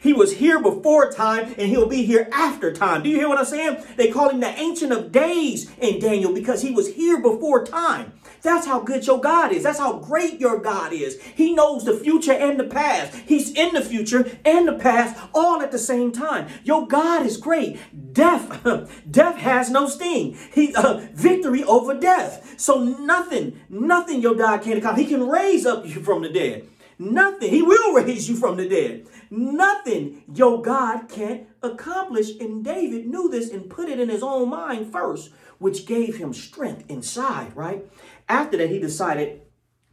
He 0.00 0.12
was 0.12 0.34
here 0.34 0.60
before 0.60 1.10
time 1.10 1.54
and 1.58 1.68
he'll 1.68 1.88
be 1.88 2.04
here 2.04 2.28
after 2.32 2.72
time. 2.72 3.02
Do 3.02 3.08
you 3.08 3.16
hear 3.16 3.28
what 3.28 3.38
I'm 3.38 3.44
saying? 3.44 3.82
They 3.96 4.10
call 4.10 4.30
him 4.30 4.40
the 4.40 4.48
Ancient 4.48 4.92
of 4.92 5.12
Days 5.12 5.70
in 5.78 5.98
Daniel 6.00 6.32
because 6.32 6.62
he 6.62 6.70
was 6.70 6.94
here 6.94 7.20
before 7.20 7.64
time. 7.64 8.12
That's 8.42 8.66
how 8.66 8.80
good 8.80 9.06
your 9.06 9.20
God 9.20 9.52
is. 9.52 9.62
That's 9.62 9.78
how 9.78 9.98
great 9.98 10.40
your 10.40 10.58
God 10.58 10.92
is. 10.92 11.20
He 11.20 11.52
knows 11.54 11.84
the 11.84 11.96
future 11.96 12.32
and 12.32 12.60
the 12.60 12.64
past. 12.64 13.14
He's 13.26 13.50
in 13.52 13.74
the 13.74 13.80
future 13.80 14.30
and 14.44 14.68
the 14.68 14.74
past 14.74 15.18
all 15.34 15.60
at 15.62 15.72
the 15.72 15.78
same 15.78 16.12
time. 16.12 16.48
Your 16.62 16.86
God 16.86 17.26
is 17.26 17.36
great. 17.36 17.78
Death, 18.12 18.62
death 19.10 19.36
has 19.38 19.70
no 19.70 19.88
sting. 19.88 20.38
He 20.52 20.74
uh, 20.74 21.06
victory 21.12 21.64
over 21.64 21.98
death. 21.98 22.54
So 22.56 22.82
nothing, 22.82 23.60
nothing 23.68 24.22
your 24.22 24.34
God 24.34 24.62
can't 24.62 24.78
accomplish. 24.78 25.06
He 25.06 25.12
can 25.12 25.26
raise 25.26 25.66
up 25.66 25.86
you 25.86 26.00
from 26.00 26.22
the 26.22 26.28
dead. 26.28 26.68
Nothing. 26.98 27.50
He 27.50 27.62
will 27.62 27.94
raise 27.94 28.28
you 28.28 28.36
from 28.36 28.56
the 28.56 28.68
dead. 28.68 29.06
Nothing 29.30 30.22
your 30.32 30.62
God 30.62 31.08
can't 31.08 31.46
accomplish. 31.62 32.30
And 32.40 32.64
David 32.64 33.06
knew 33.06 33.28
this 33.28 33.50
and 33.50 33.68
put 33.68 33.88
it 33.88 34.00
in 34.00 34.08
his 34.08 34.22
own 34.22 34.48
mind 34.48 34.92
first, 34.92 35.30
which 35.58 35.86
gave 35.86 36.16
him 36.16 36.32
strength 36.32 36.88
inside, 36.88 37.54
right? 37.56 37.84
After 38.28 38.56
that, 38.56 38.70
he 38.70 38.78
decided 38.78 39.42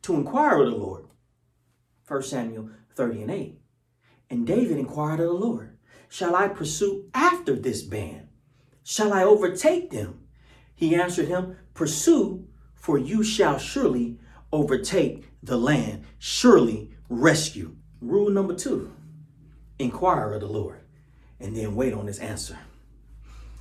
to 0.03 0.15
inquire 0.15 0.61
of 0.61 0.71
the 0.71 0.77
Lord. 0.77 1.05
1 2.07 2.23
Samuel 2.23 2.69
30 2.95 3.21
and 3.23 3.31
8. 3.31 3.59
And 4.29 4.47
David 4.47 4.77
inquired 4.77 5.19
of 5.19 5.27
the 5.27 5.33
Lord, 5.33 5.77
Shall 6.09 6.35
I 6.35 6.47
pursue 6.47 7.09
after 7.13 7.55
this 7.55 7.81
band? 7.81 8.27
Shall 8.83 9.13
I 9.13 9.23
overtake 9.23 9.89
them? 9.89 10.27
He 10.75 10.95
answered 10.95 11.27
him, 11.27 11.57
Pursue, 11.73 12.47
for 12.75 12.97
you 12.97 13.23
shall 13.23 13.57
surely 13.57 14.19
overtake 14.51 15.29
the 15.41 15.57
land, 15.57 16.03
surely 16.19 16.92
rescue. 17.09 17.75
Rule 18.01 18.29
number 18.29 18.53
two 18.53 18.91
inquire 19.79 20.33
of 20.33 20.41
the 20.41 20.47
Lord 20.47 20.79
and 21.39 21.55
then 21.55 21.75
wait 21.75 21.93
on 21.93 22.07
his 22.07 22.19
answer. 22.19 22.57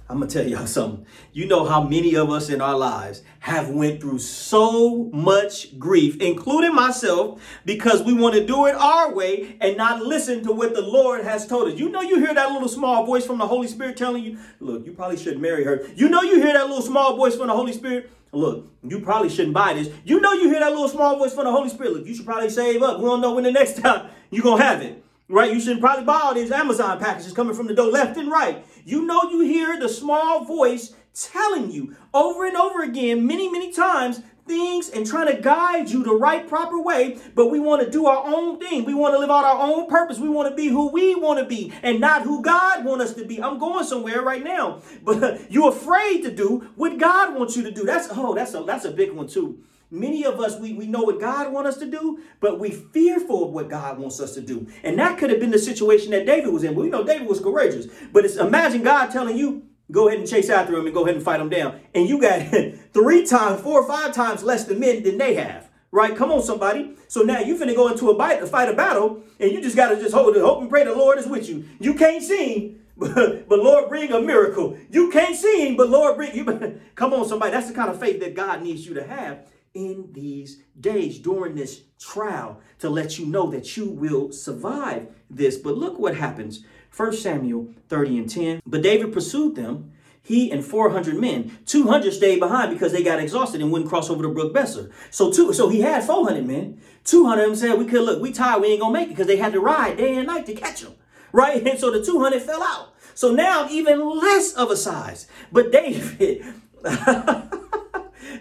I'm 0.09 0.19
gonna 0.19 0.31
tell 0.31 0.47
y'all 0.47 0.67
something. 0.67 1.07
You 1.33 1.47
know 1.47 1.65
how 1.65 1.85
many 1.85 2.17
of 2.17 2.29
us 2.29 2.51
in 2.51 2.61
our 2.61 2.77
lives 2.77 3.23
have 3.39 3.71
went 3.71 4.01
through 4.01 4.19
so 4.19 5.05
much 5.13 5.79
grief, 5.79 6.21
including 6.21 6.75
myself, 6.75 7.41
because 7.65 8.03
we 8.03 8.13
want 8.13 8.35
to 8.35 8.45
do 8.45 8.67
it 8.67 8.75
our 8.75 9.15
way 9.15 9.57
and 9.61 9.79
not 9.79 10.03
listen 10.03 10.43
to 10.43 10.53
what 10.53 10.75
the 10.75 10.83
Lord 10.83 11.25
has 11.25 11.47
told 11.47 11.73
us. 11.73 11.79
You 11.79 11.89
know, 11.89 12.03
you 12.03 12.19
hear 12.19 12.35
that 12.35 12.53
little 12.53 12.69
small 12.69 13.07
voice 13.07 13.25
from 13.25 13.39
the 13.39 13.47
Holy 13.47 13.69
Spirit 13.69 13.97
telling 13.97 14.23
you, 14.23 14.39
"Look, 14.61 14.85
you 14.85 14.93
probably 14.93 15.17
shouldn't 15.17 15.41
marry 15.41 15.65
her." 15.65 15.87
You 15.97 16.11
know, 16.11 16.21
you 16.21 16.43
hear 16.43 16.53
that 16.53 16.67
little 16.69 16.83
small 16.83 17.17
voice 17.17 17.37
from 17.37 17.47
the 17.47 17.55
Holy 17.55 17.73
Spirit. 17.73 18.11
Look, 18.33 18.67
you 18.83 19.01
probably 19.01 19.29
shouldn't 19.29 19.53
buy 19.53 19.75
this. 19.75 19.91
You 20.05 20.19
know, 20.21 20.33
you 20.33 20.49
hear 20.49 20.61
that 20.61 20.71
little 20.71 20.89
small 20.89 21.19
voice 21.19 21.35
from 21.35 21.45
the 21.45 21.51
Holy 21.51 21.69
Spirit. 21.69 21.93
Look, 21.93 22.07
you 22.07 22.15
should 22.15 22.25
probably 22.25 22.49
save 22.49 22.83
up. 22.83 22.99
We 22.99 23.05
don't 23.05 23.21
know 23.21 23.35
when 23.35 23.45
the 23.45 23.53
next 23.53 23.77
time 23.83 24.09
you're 24.31 24.43
gonna 24.43 24.63
have 24.63 24.81
it. 24.81 25.05
Right? 25.29 25.53
You 25.53 25.61
should 25.61 25.81
probably 25.81 26.05
buy 26.05 26.21
all 26.23 26.35
these 26.35 26.51
Amazon 26.51 26.99
packages 26.99 27.33
coming 27.33 27.55
from 27.55 27.67
the 27.67 27.75
door 27.75 27.91
left 27.91 28.17
and 28.17 28.31
right. 28.31 28.65
You 28.85 29.07
know 29.07 29.31
you 29.31 29.41
hear 29.41 29.79
the 29.79 29.89
small 29.89 30.45
voice 30.45 30.95
telling 31.15 31.71
you 31.71 31.95
over 32.15 32.47
and 32.47 32.57
over 32.57 32.83
again, 32.83 33.27
many, 33.27 33.51
many 33.51 33.73
times, 33.73 34.23
things 34.47 34.89
and 34.89 35.07
trying 35.07 35.35
to 35.35 35.41
guide 35.41 35.91
you 35.91 36.03
the 36.03 36.15
right 36.15 36.49
proper 36.49 36.81
way, 36.81 37.19
but 37.35 37.51
we 37.51 37.61
want 37.61 37.83
to 37.83 37.91
do 37.91 38.07
our 38.07 38.25
own 38.27 38.59
thing. 38.59 38.85
We 38.85 38.95
want 38.95 39.15
to 39.15 39.19
live 39.19 39.31
out 39.31 39.45
our 39.45 39.61
own 39.61 39.89
purpose. 39.89 40.19
We 40.19 40.29
want 40.29 40.49
to 40.49 40.55
be 40.55 40.69
who 40.69 40.91
we 40.91 41.15
want 41.15 41.39
to 41.39 41.45
be 41.45 41.73
and 41.83 42.01
not 42.01 42.23
who 42.23 42.43
God 42.43 42.85
wants 42.85 43.05
us 43.05 43.15
to 43.15 43.25
be. 43.25 43.43
I'm 43.43 43.59
going 43.59 43.85
somewhere 43.85 44.23
right 44.23 44.43
now, 44.43 44.83
but 45.03 45.51
you're 45.51 45.71
afraid 45.71 46.23
to 46.23 46.31
do 46.31 46.69
what 46.77 46.99
God 46.99 47.35
wants 47.35 47.57
you 47.57 47.63
to 47.65 47.71
do. 47.71 47.85
That's 47.85 48.09
oh, 48.11 48.35
that's 48.35 48.55
a 48.55 48.63
that's 48.65 48.85
a 48.85 48.91
big 48.91 49.13
one 49.13 49.29
too. 49.29 49.63
Many 49.95 50.25
of 50.25 50.41
us, 50.41 50.59
we, 50.59 50.73
we 50.73 50.87
know 50.87 51.03
what 51.03 51.21
God 51.21 51.53
wants 51.53 51.69
us 51.69 51.77
to 51.81 51.87
do, 51.87 52.19
but 52.41 52.59
we 52.59 52.71
fearful 52.71 53.45
of 53.45 53.51
what 53.53 53.69
God 53.69 53.99
wants 53.99 54.21
us 54.21 54.33
to 54.35 54.41
do. 54.41 54.67
And 54.83 54.99
that 54.99 55.19
could 55.19 55.29
have 55.29 55.39
been 55.39 55.51
the 55.51 55.59
situation 55.59 56.13
that 56.13 56.25
David 56.25 56.51
was 56.51 56.65
in. 56.65 56.75
Well, 56.75 56.87
you 56.87 56.91
know, 56.91 57.05
David 57.05 57.29
was 57.29 57.41
courageous. 57.41 57.89
But 58.11 58.25
it's 58.25 58.37
imagine 58.37 58.83
God 58.83 59.11
telling 59.11 59.37
you, 59.37 59.67
go 59.93 60.09
ahead 60.09 60.19
and 60.19 60.29
chase 60.29 60.51
after 60.51 60.75
them 60.75 60.87
and 60.87 60.95
go 60.95 61.05
ahead 61.05 61.15
and 61.15 61.25
fight 61.25 61.39
them 61.39 61.49
down. 61.49 61.81
And 61.95 62.09
you 62.09 62.21
got 62.21 62.41
three 62.93 63.25
times, 63.25 63.61
four 63.61 63.81
or 63.83 63.87
five 63.87 64.13
times 64.13 64.43
less 64.43 64.65
than 64.65 64.81
men 64.81 65.05
than 65.05 65.19
they 65.19 65.35
have. 65.35 65.69
Right? 65.93 66.17
Come 66.17 66.33
on, 66.33 66.43
somebody. 66.43 66.97
So 67.07 67.21
now 67.21 67.41
you 67.41 67.57
finna 67.57 67.77
go 67.77 67.89
into 67.89 68.09
a, 68.09 68.15
bite, 68.17 68.43
fight 68.49 68.71
a 68.71 68.73
battle, 68.73 69.23
and 69.39 69.53
you 69.53 69.61
just 69.61 69.77
gotta 69.77 69.97
just 69.97 70.15
hold 70.15 70.35
it, 70.35 70.41
hope 70.41 70.63
and 70.63 70.71
pray 70.71 70.85
the 70.85 70.95
Lord 70.95 71.19
is 71.19 71.27
with 71.27 71.49
you. 71.49 71.69
You 71.79 71.95
can't 71.95 72.23
see 72.23 72.79
but, 72.97 73.49
but 73.49 73.59
Lord, 73.59 73.89
bring 73.89 74.13
a 74.13 74.21
miracle. 74.21 74.77
You 74.91 75.11
can't 75.11 75.37
him, 75.37 75.77
but 75.77 75.89
Lord, 75.89 76.17
bring 76.17 76.35
you. 76.35 76.45
Come 76.95 77.13
on, 77.13 77.29
somebody. 77.29 77.53
That's 77.53 77.69
the 77.69 77.75
kind 77.75 77.91
of 77.91 77.99
faith 77.99 78.21
that 78.21 78.35
God 78.35 78.63
needs 78.63 78.87
you 78.87 78.95
to 78.95 79.07
have 79.07 79.47
in 79.75 80.11
these 80.13 80.63
days 80.79 81.19
during 81.19 81.55
this 81.55 81.83
trial 81.99 82.61
to 82.79 82.91
let 82.91 83.19
you 83.19 83.27
know 83.27 83.51
that 83.51 83.77
you 83.77 83.87
will 83.87 84.33
survive 84.33 85.07
this. 85.31 85.57
But 85.57 85.77
look 85.79 85.99
what 85.99 86.15
happens. 86.15 86.65
1 86.97 87.13
Samuel 87.15 87.69
30 87.89 88.19
and 88.19 88.31
10. 88.31 88.63
But 88.67 88.83
David 88.83 89.13
pursued 89.13 89.57
them, 89.57 89.93
he 90.23 90.51
and 90.51 90.65
400 90.65 91.17
men. 91.17 91.59
200 91.67 92.13
stayed 92.13 92.39
behind 92.39 92.73
because 92.73 92.93
they 92.93 93.03
got 93.03 93.19
exhausted 93.19 93.61
and 93.61 93.73
wouldn't 93.73 93.91
cross 93.91 94.09
over 94.09 94.23
the 94.23 94.29
brook 94.29 94.55
Besor. 94.55 94.93
So 95.11 95.33
two, 95.33 95.53
so 95.53 95.69
he 95.69 95.81
had 95.81 96.05
400 96.05 96.47
men. 96.47 96.81
200 97.05 97.43
of 97.43 97.49
them 97.49 97.57
said, 97.57 97.79
we 97.79 97.87
could 97.87 98.03
look, 98.03 98.23
we 98.23 98.33
tired, 98.33 98.63
we 98.63 98.69
ain't 98.69 98.81
gonna 98.81 98.93
make 98.93 99.09
it 99.09 99.11
because 99.11 99.27
they 99.27 99.37
had 99.37 99.53
to 99.53 99.61
ride 99.61 99.97
day 99.97 100.17
and 100.17 100.27
night 100.27 100.47
to 100.47 100.55
catch 100.55 100.83
him. 100.83 100.93
Right? 101.33 101.67
And 101.67 101.79
so 101.79 101.91
the 101.91 102.05
200 102.05 102.41
fell 102.43 102.63
out. 102.63 102.95
So 103.15 103.33
now 103.33 103.69
even 103.69 104.01
less 104.19 104.53
of 104.55 104.71
a 104.71 104.77
size. 104.77 105.27
But 105.51 105.73
David, 105.73 106.45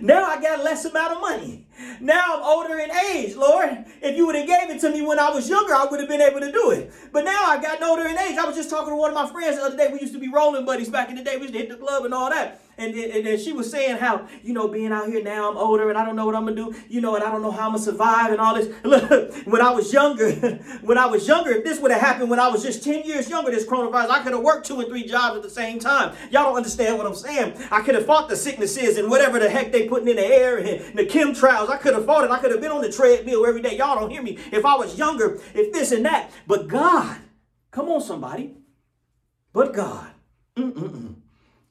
Now 0.01 0.25
I 0.25 0.41
got 0.41 0.63
less 0.63 0.83
amount 0.85 1.13
of 1.13 1.21
money. 1.21 1.65
Now 1.99 2.35
I'm 2.35 2.43
older 2.43 2.79
in 2.79 2.91
age, 2.91 3.35
Lord. 3.35 3.85
If 4.01 4.17
you 4.17 4.25
would 4.25 4.35
have 4.35 4.47
gave 4.47 4.69
it 4.69 4.81
to 4.81 4.89
me 4.89 5.01
when 5.01 5.19
I 5.19 5.29
was 5.29 5.47
younger, 5.47 5.73
I 5.73 5.85
would 5.85 5.99
have 5.99 6.09
been 6.09 6.21
able 6.21 6.39
to 6.39 6.51
do 6.51 6.71
it. 6.71 6.91
But 7.11 7.23
now 7.23 7.45
I 7.45 7.61
got 7.61 7.81
older 7.83 8.07
in 8.07 8.17
age. 8.17 8.37
I 8.37 8.45
was 8.45 8.55
just 8.55 8.69
talking 8.69 8.89
to 8.89 8.95
one 8.95 9.11
of 9.11 9.15
my 9.15 9.31
friends 9.31 9.57
the 9.57 9.63
other 9.63 9.77
day. 9.77 9.89
We 9.91 9.99
used 10.01 10.13
to 10.13 10.19
be 10.19 10.27
rolling 10.27 10.65
buddies 10.65 10.89
back 10.89 11.09
in 11.09 11.15
the 11.15 11.23
day. 11.23 11.35
We 11.35 11.43
used 11.43 11.53
to 11.53 11.59
hit 11.59 11.69
the 11.69 11.77
club 11.77 12.05
and 12.05 12.13
all 12.13 12.29
that. 12.29 12.61
And, 12.81 12.95
and, 12.95 13.27
and 13.27 13.39
she 13.39 13.53
was 13.53 13.69
saying 13.69 13.97
how, 13.97 14.27
you 14.41 14.53
know, 14.53 14.67
being 14.67 14.91
out 14.91 15.07
here 15.07 15.21
now, 15.21 15.51
I'm 15.51 15.57
older 15.57 15.89
and 15.89 15.97
I 15.97 16.03
don't 16.03 16.15
know 16.15 16.25
what 16.25 16.33
I'm 16.33 16.45
going 16.45 16.55
to 16.55 16.71
do, 16.71 16.79
you 16.89 16.99
know, 16.99 17.13
and 17.13 17.23
I 17.23 17.29
don't 17.29 17.43
know 17.43 17.51
how 17.51 17.67
I'm 17.67 17.73
going 17.73 17.83
to 17.83 17.91
survive 17.91 18.31
and 18.31 18.41
all 18.41 18.55
this. 18.55 18.73
Look, 18.83 19.35
when 19.45 19.61
I 19.61 19.69
was 19.69 19.93
younger, 19.93 20.31
when 20.81 20.97
I 20.97 21.05
was 21.05 21.27
younger, 21.27 21.51
if 21.51 21.63
this 21.63 21.79
would 21.79 21.91
have 21.91 22.01
happened 22.01 22.31
when 22.31 22.39
I 22.39 22.47
was 22.47 22.63
just 22.63 22.83
10 22.83 23.03
years 23.03 23.29
younger, 23.29 23.51
this 23.51 23.67
coronavirus, 23.67 24.09
I 24.09 24.23
could 24.23 24.33
have 24.33 24.41
worked 24.41 24.65
two 24.65 24.79
and 24.79 24.89
three 24.89 25.05
jobs 25.05 25.37
at 25.37 25.43
the 25.43 25.49
same 25.49 25.77
time. 25.77 26.15
Y'all 26.31 26.45
don't 26.45 26.57
understand 26.57 26.97
what 26.97 27.05
I'm 27.05 27.13
saying. 27.13 27.53
I 27.69 27.81
could 27.81 27.93
have 27.93 28.07
fought 28.07 28.29
the 28.29 28.35
sicknesses 28.35 28.97
and 28.97 29.11
whatever 29.11 29.37
the 29.37 29.47
heck 29.49 29.71
they 29.71 29.87
putting 29.87 30.07
in 30.07 30.15
the 30.15 30.25
air 30.25 30.57
and 30.57 30.65
the 30.97 31.05
chemtrails. 31.05 31.69
I 31.69 31.77
could 31.77 31.93
have 31.93 32.07
fought 32.07 32.23
it. 32.23 32.31
I 32.31 32.39
could 32.39 32.49
have 32.49 32.61
been 32.61 32.71
on 32.71 32.81
the 32.81 32.91
treadmill 32.91 33.45
every 33.45 33.61
day. 33.61 33.77
Y'all 33.77 33.99
don't 33.99 34.09
hear 34.09 34.23
me. 34.23 34.39
If 34.51 34.65
I 34.65 34.75
was 34.75 34.97
younger, 34.97 35.39
if 35.53 35.71
this 35.71 35.91
and 35.91 36.03
that. 36.05 36.31
But 36.47 36.67
God, 36.67 37.17
come 37.69 37.89
on, 37.89 38.01
somebody. 38.01 38.55
But 39.53 39.71
God. 39.75 40.07
Mm-mm-mm 40.57 41.10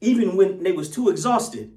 even 0.01 0.37
when 0.37 0.63
they 0.63 0.73
was 0.73 0.91
too 0.91 1.09
exhausted, 1.09 1.73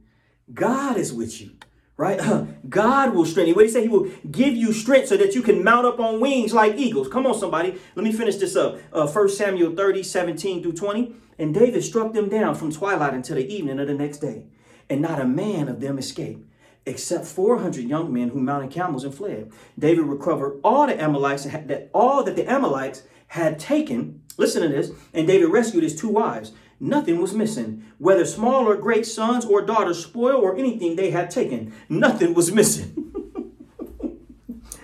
God 0.53 0.97
is 0.97 1.13
with 1.13 1.41
you, 1.41 1.51
right? 1.97 2.19
God 2.69 3.13
will 3.13 3.25
strengthen 3.25 3.49
you. 3.49 3.55
What 3.55 3.65
he 3.65 3.71
say? 3.71 3.83
He 3.83 3.89
will 3.89 4.09
give 4.29 4.55
you 4.55 4.73
strength 4.73 5.07
so 5.07 5.17
that 5.17 5.35
you 5.35 5.41
can 5.41 5.63
mount 5.63 5.85
up 5.85 5.99
on 5.99 6.19
wings 6.19 6.53
like 6.53 6.75
eagles. 6.75 7.07
Come 7.07 7.25
on, 7.25 7.37
somebody. 7.37 7.77
Let 7.95 8.03
me 8.03 8.11
finish 8.11 8.37
this 8.37 8.55
up. 8.55 8.79
Uh, 8.91 9.07
1 9.07 9.29
Samuel 9.29 9.75
30, 9.75 10.03
17 10.03 10.63
through 10.63 10.73
20. 10.73 11.15
And 11.39 11.53
David 11.53 11.83
struck 11.83 12.13
them 12.13 12.29
down 12.29 12.55
from 12.55 12.71
twilight 12.71 13.13
until 13.13 13.35
the 13.35 13.53
evening 13.53 13.79
of 13.79 13.87
the 13.87 13.93
next 13.93 14.19
day. 14.19 14.43
And 14.89 15.01
not 15.01 15.19
a 15.19 15.25
man 15.25 15.67
of 15.67 15.79
them 15.79 15.97
escaped, 15.97 16.45
except 16.85 17.25
400 17.25 17.83
young 17.83 18.13
men 18.13 18.29
who 18.29 18.39
mounted 18.39 18.71
camels 18.71 19.03
and 19.03 19.15
fled. 19.15 19.51
David 19.79 20.05
recovered 20.05 20.59
all 20.63 20.85
the 20.85 21.01
Amalekites 21.01 21.45
that 21.45 21.89
all 21.93 22.23
that 22.23 22.35
the 22.35 22.49
Amalekites 22.49 23.03
had 23.27 23.57
taken. 23.57 24.21
Listen 24.37 24.61
to 24.61 24.67
this. 24.67 24.91
And 25.13 25.25
David 25.25 25.49
rescued 25.49 25.83
his 25.83 25.99
two 25.99 26.09
wives 26.09 26.51
Nothing 26.83 27.21
was 27.21 27.33
missing. 27.33 27.85
Whether 27.97 28.25
small 28.25 28.67
or 28.67 28.75
great 28.75 29.05
sons 29.05 29.45
or 29.45 29.61
daughters, 29.61 30.03
spoil 30.03 30.35
or 30.35 30.57
anything 30.57 30.97
they 30.97 31.11
had 31.11 31.31
taken, 31.31 31.73
nothing 31.87 32.33
was 32.33 32.51
missing. 32.51 33.09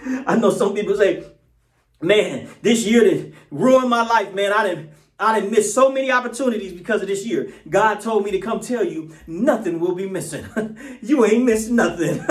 I 0.25 0.37
know 0.37 0.49
some 0.49 0.73
people 0.73 0.95
say, 0.95 1.25
man, 2.01 2.47
this 2.61 2.85
year 2.85 3.03
did 3.03 3.35
ruined 3.51 3.89
my 3.89 4.03
life, 4.03 4.33
man. 4.33 4.53
I 4.53 4.63
didn't 4.65 4.91
I 5.19 5.39
didn't 5.39 5.51
miss 5.51 5.73
so 5.73 5.91
many 5.91 6.11
opportunities 6.11 6.71
because 6.71 7.01
of 7.01 7.09
this 7.09 7.25
year. 7.25 7.51
God 7.69 7.99
told 7.99 8.23
me 8.23 8.31
to 8.31 8.39
come 8.39 8.61
tell 8.61 8.85
you 8.85 9.13
nothing 9.27 9.79
will 9.81 9.93
be 9.93 10.07
missing. 10.07 10.45
you 11.01 11.25
ain't 11.25 11.43
missed 11.43 11.69
nothing. 11.69 12.23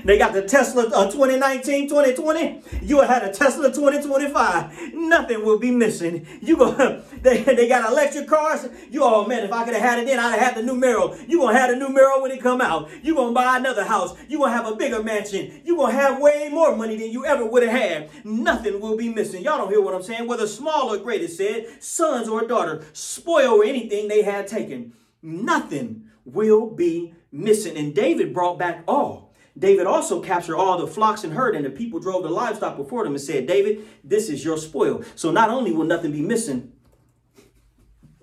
they 0.04 0.16
got 0.16 0.32
the 0.32 0.42
Tesla 0.42 0.84
uh, 0.88 1.10
2019, 1.10 1.88
2020. 1.88 2.62
You 2.82 3.00
had 3.00 3.24
a 3.24 3.32
Tesla 3.32 3.72
2025. 3.72 4.94
Nothing 4.94 5.44
will 5.44 5.58
be 5.58 5.72
missing. 5.72 6.26
You 6.40 6.56
go. 6.56 7.02
They, 7.26 7.42
they 7.42 7.66
got 7.66 7.90
electric 7.90 8.28
cars. 8.28 8.68
You 8.88 9.02
oh 9.02 9.26
man, 9.26 9.42
if 9.42 9.50
I 9.50 9.64
could 9.64 9.74
have 9.74 9.82
had 9.82 9.98
it 9.98 10.06
then, 10.06 10.20
I'd 10.20 10.38
have 10.38 10.40
had 10.40 10.54
the 10.54 10.62
new 10.62 10.76
Numero. 10.76 11.16
You 11.26 11.40
gonna 11.40 11.58
have 11.58 11.70
the 11.70 11.76
new 11.76 11.88
Numero 11.88 12.20
when 12.20 12.30
it 12.30 12.40
come 12.40 12.60
out. 12.60 12.88
You 13.02 13.14
gonna 13.14 13.32
buy 13.32 13.56
another 13.56 13.84
house. 13.84 14.14
You 14.28 14.38
gonna 14.38 14.52
have 14.52 14.66
a 14.66 14.76
bigger 14.76 15.02
mansion. 15.02 15.62
You 15.64 15.76
gonna 15.76 15.92
have 15.92 16.20
way 16.20 16.50
more 16.52 16.76
money 16.76 16.96
than 16.96 17.10
you 17.10 17.24
ever 17.24 17.44
would 17.44 17.62
have 17.62 17.72
had. 17.72 18.10
Nothing 18.24 18.80
will 18.80 18.96
be 18.96 19.08
missing. 19.08 19.42
Y'all 19.42 19.58
don't 19.58 19.70
hear 19.70 19.80
what 19.80 19.94
I'm 19.94 20.02
saying. 20.02 20.28
Whether 20.28 20.46
small 20.46 20.92
or 20.94 20.98
great, 20.98 21.22
it 21.22 21.30
said 21.30 21.82
sons 21.82 22.28
or 22.28 22.35
or 22.36 22.46
daughter 22.46 22.84
spoil 22.92 23.62
anything 23.62 24.08
they 24.08 24.22
had 24.22 24.46
taken. 24.46 24.92
Nothing 25.22 26.04
will 26.24 26.70
be 26.70 27.14
missing. 27.32 27.76
And 27.76 27.94
David 27.94 28.34
brought 28.34 28.58
back 28.58 28.82
all. 28.86 29.34
David 29.58 29.86
also 29.86 30.20
captured 30.22 30.56
all 30.56 30.78
the 30.78 30.86
flocks 30.86 31.24
and 31.24 31.32
herd, 31.32 31.56
and 31.56 31.64
the 31.64 31.70
people 31.70 31.98
drove 31.98 32.22
the 32.22 32.28
livestock 32.28 32.76
before 32.76 33.04
them 33.04 33.14
and 33.14 33.20
said, 33.20 33.46
David, 33.46 33.86
this 34.04 34.28
is 34.28 34.44
your 34.44 34.58
spoil. 34.58 35.02
So 35.14 35.30
not 35.30 35.48
only 35.48 35.72
will 35.72 35.86
nothing 35.86 36.12
be 36.12 36.20
missing, 36.20 36.72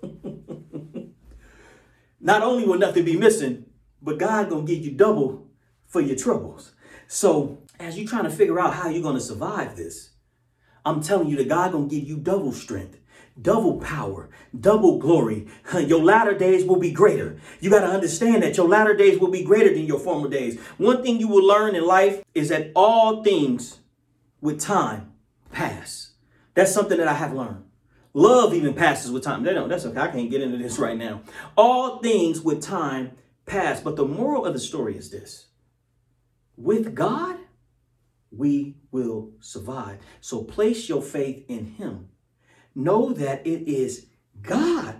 not 2.19 2.43
only 2.43 2.65
will 2.65 2.77
nothing 2.77 3.05
be 3.05 3.17
missing, 3.17 3.65
but 4.01 4.19
God 4.19 4.49
gonna 4.49 4.63
give 4.63 4.85
you 4.85 4.91
double 4.91 5.47
for 5.87 6.01
your 6.01 6.15
troubles. 6.15 6.73
So 7.07 7.63
as 7.79 7.97
you're 7.97 8.07
trying 8.07 8.25
to 8.25 8.29
figure 8.29 8.59
out 8.59 8.75
how 8.75 8.89
you're 8.89 9.01
gonna 9.01 9.19
survive 9.19 9.75
this, 9.75 10.11
I'm 10.85 11.01
telling 11.01 11.29
you 11.29 11.37
that 11.37 11.47
God 11.47 11.71
gonna 11.71 11.87
give 11.87 12.03
you 12.03 12.17
double 12.17 12.51
strength 12.51 12.99
double 13.41 13.79
power, 13.79 14.29
double 14.57 14.99
glory. 14.99 15.47
Your 15.73 16.03
latter 16.03 16.37
days 16.37 16.65
will 16.65 16.79
be 16.79 16.91
greater. 16.91 17.37
You 17.59 17.69
got 17.69 17.81
to 17.81 17.87
understand 17.87 18.43
that 18.43 18.57
your 18.57 18.67
latter 18.67 18.95
days 18.95 19.19
will 19.19 19.31
be 19.31 19.43
greater 19.43 19.73
than 19.73 19.85
your 19.85 19.99
former 19.99 20.29
days. 20.29 20.59
One 20.77 21.03
thing 21.03 21.19
you 21.19 21.27
will 21.27 21.45
learn 21.45 21.75
in 21.75 21.85
life 21.85 22.23
is 22.33 22.49
that 22.49 22.71
all 22.75 23.23
things 23.23 23.79
with 24.41 24.59
time 24.59 25.13
pass. 25.51 26.11
That's 26.53 26.73
something 26.73 26.97
that 26.97 27.07
I 27.07 27.13
have 27.13 27.33
learned. 27.33 27.63
Love 28.13 28.53
even 28.53 28.75
passes 28.75 29.11
with 29.11 29.23
time. 29.23 29.41
No, 29.41 29.67
that's 29.67 29.85
okay. 29.85 29.99
I 29.99 30.07
can't 30.09 30.29
get 30.29 30.41
into 30.41 30.57
this 30.57 30.77
right 30.77 30.97
now. 30.97 31.21
All 31.57 31.97
things 31.97 32.41
with 32.41 32.61
time 32.61 33.13
pass. 33.45 33.81
But 33.81 33.95
the 33.95 34.05
moral 34.05 34.45
of 34.45 34.53
the 34.53 34.59
story 34.59 34.95
is 34.95 35.09
this 35.09 35.47
with 36.55 36.93
God, 36.93 37.37
we 38.31 38.75
will 38.91 39.31
survive. 39.39 39.97
So 40.21 40.43
place 40.43 40.87
your 40.87 41.01
faith 41.01 41.43
in 41.47 41.65
Him 41.65 42.09
Know 42.75 43.13
that 43.13 43.45
it 43.45 43.67
is 43.67 44.07
God 44.41 44.95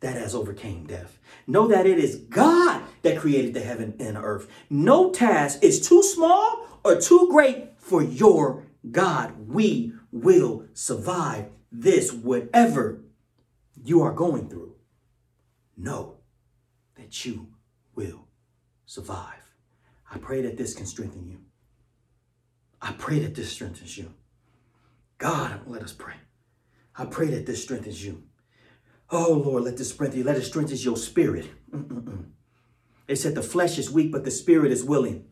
that 0.00 0.16
has 0.16 0.34
overcame 0.34 0.86
death. 0.86 1.18
Know 1.46 1.68
that 1.68 1.86
it 1.86 1.98
is 1.98 2.16
God 2.16 2.82
that 3.02 3.18
created 3.18 3.54
the 3.54 3.60
heaven 3.60 3.94
and 3.98 4.16
earth. 4.16 4.48
No 4.68 5.10
task 5.10 5.60
is 5.62 5.86
too 5.86 6.02
small 6.02 6.66
or 6.84 7.00
too 7.00 7.28
great 7.30 7.70
for 7.78 8.02
your 8.02 8.64
God. 8.90 9.48
We 9.48 9.92
will 10.10 10.66
survive 10.74 11.46
this, 11.70 12.12
whatever 12.12 13.00
you 13.82 14.02
are 14.02 14.12
going 14.12 14.48
through. 14.48 14.74
Know 15.76 16.16
that 16.96 17.24
you 17.24 17.48
will 17.94 18.26
survive. 18.84 19.54
I 20.12 20.18
pray 20.18 20.42
that 20.42 20.56
this 20.56 20.74
can 20.74 20.86
strengthen 20.86 21.26
you. 21.26 21.38
I 22.80 22.92
pray 22.92 23.20
that 23.20 23.34
this 23.34 23.50
strengthens 23.50 23.96
you. 23.96 24.12
God, 25.18 25.60
let 25.66 25.82
us 25.82 25.92
pray. 25.92 26.14
I 26.96 27.06
pray 27.06 27.28
that 27.28 27.46
this 27.46 27.62
strengthens 27.62 28.04
you. 28.04 28.22
Oh, 29.10 29.42
Lord, 29.44 29.64
let 29.64 29.76
this 29.76 29.90
strengthen. 29.90 30.24
Let 30.24 30.36
it 30.36 30.44
strengthen 30.44 30.78
your 30.78 30.96
spirit. 30.96 31.50
Mm-mm-mm. 31.70 32.26
They 33.06 33.14
said 33.14 33.34
the 33.34 33.42
flesh 33.42 33.78
is 33.78 33.90
weak, 33.90 34.12
but 34.12 34.24
the 34.24 34.30
spirit 34.30 34.72
is 34.72 34.84
willing. 34.84 35.26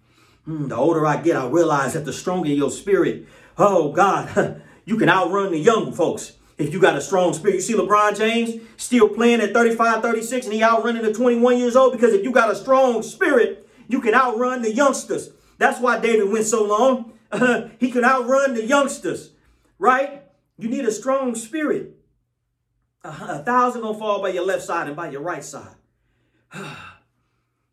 Mm, 0.46 0.68
the 0.68 0.76
older 0.76 1.06
I 1.06 1.20
get, 1.20 1.36
I 1.36 1.46
realize 1.46 1.94
that 1.94 2.04
the 2.04 2.12
stronger 2.12 2.48
your 2.48 2.70
spirit, 2.70 3.26
oh, 3.56 3.92
God, 3.92 4.62
you 4.84 4.96
can 4.96 5.08
outrun 5.08 5.52
the 5.52 5.58
young 5.58 5.92
folks 5.92 6.36
if 6.58 6.72
you 6.72 6.80
got 6.80 6.96
a 6.96 7.00
strong 7.00 7.32
spirit. 7.32 7.56
You 7.56 7.60
see 7.60 7.74
LeBron 7.74 8.16
James 8.16 8.62
still 8.76 9.08
playing 9.08 9.40
at 9.40 9.52
35, 9.52 10.02
36, 10.02 10.46
and 10.46 10.54
he 10.54 10.62
outrunning 10.62 11.02
the 11.02 11.12
21 11.12 11.58
years 11.58 11.76
old 11.76 11.92
because 11.92 12.12
if 12.12 12.22
you 12.22 12.32
got 12.32 12.50
a 12.50 12.56
strong 12.56 13.02
spirit, 13.02 13.66
you 13.88 14.00
can 14.00 14.14
outrun 14.14 14.62
the 14.62 14.72
youngsters. 14.72 15.30
That's 15.58 15.80
why 15.80 15.98
David 15.98 16.30
went 16.30 16.46
so 16.46 16.64
long. 16.64 17.12
he 17.78 17.90
could 17.90 18.04
outrun 18.04 18.54
the 18.54 18.64
youngsters, 18.64 19.30
right? 19.78 20.19
You 20.60 20.68
need 20.68 20.84
a 20.84 20.92
strong 20.92 21.34
spirit. 21.34 21.96
A 23.02 23.42
thousand 23.42 23.80
gonna 23.80 23.98
fall 23.98 24.20
by 24.20 24.28
your 24.28 24.44
left 24.44 24.62
side 24.62 24.86
and 24.86 24.96
by 24.96 25.10
your 25.10 25.22
right 25.22 25.44
side. 25.44 25.74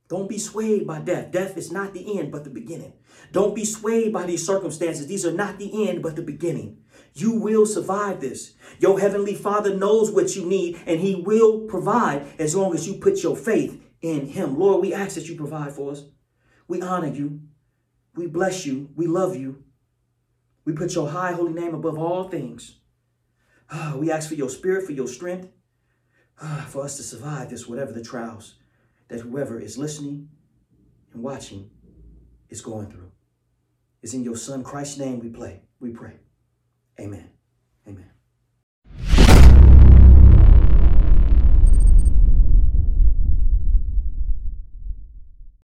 Don't 0.08 0.30
be 0.30 0.38
swayed 0.38 0.88
by 0.88 1.00
death. 1.00 1.32
Death 1.32 1.58
is 1.58 1.70
not 1.70 1.94
the 1.94 2.18
end, 2.18 2.32
but 2.32 2.46
the 2.46 2.50
beginning. 2.50 2.94
Don't 3.34 3.54
be 3.54 3.66
swayed 3.66 4.14
by 4.14 4.26
these 4.26 4.46
circumstances. 4.46 5.08
These 5.08 5.26
are 5.26 5.34
not 5.34 5.60
the 5.60 5.90
end, 5.90 6.02
but 6.02 6.16
the 6.16 6.22
beginning. 6.22 6.78
You 7.14 7.34
will 7.34 7.66
survive 7.66 8.22
this. 8.22 8.54
Your 8.80 9.02
heavenly 9.02 9.36
Father 9.36 9.76
knows 9.76 10.10
what 10.10 10.34
you 10.36 10.46
need, 10.46 10.80
and 10.86 11.02
He 11.02 11.16
will 11.16 11.62
provide 11.62 12.26
as 12.40 12.56
long 12.56 12.74
as 12.74 12.88
you 12.88 12.94
put 12.94 13.22
your 13.22 13.36
faith 13.36 13.84
in 14.02 14.28
Him. 14.28 14.58
Lord, 14.58 14.82
we 14.82 14.94
ask 14.94 15.16
that 15.16 15.28
you 15.28 15.36
provide 15.36 15.74
for 15.74 15.92
us. 15.92 16.06
We 16.70 16.82
honor 16.82 17.14
you. 17.14 17.42
We 18.16 18.28
bless 18.28 18.66
you. 18.66 18.90
We 18.96 19.08
love 19.08 19.36
you. 19.36 19.64
We 20.68 20.74
put 20.74 20.96
your 20.96 21.08
high 21.08 21.32
holy 21.32 21.54
name 21.54 21.74
above 21.74 21.98
all 21.98 22.28
things. 22.28 22.76
Ah, 23.72 23.96
we 23.98 24.12
ask 24.12 24.28
for 24.28 24.36
your 24.36 24.50
spirit, 24.50 24.86
for 24.86 24.92
your 24.92 25.08
strength, 25.08 25.48
ah, 26.42 26.68
for 26.68 26.84
us 26.84 26.98
to 26.98 27.04
survive 27.04 27.50
this, 27.50 27.70
whatever 27.70 27.94
the 27.94 28.04
trials 28.04 28.56
that 29.08 29.22
whoever 29.22 29.62
is 29.62 29.78
listening 29.78 30.28
and 31.14 31.24
watching 31.24 31.70
is 32.50 32.60
going 32.60 32.92
through. 32.92 33.14
It's 34.04 34.14
in 34.14 34.26
your 34.26 34.36
son 34.36 34.62
Christ's 34.62 34.98
name 34.98 35.20
we 35.20 35.30
play. 35.30 35.62
We 35.80 35.92
pray. 35.92 36.18
Amen. 37.00 37.30
Amen. 37.88 38.17